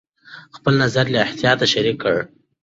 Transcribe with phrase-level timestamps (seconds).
[0.55, 2.21] خپل نظر له احتیاطه شریک کړه.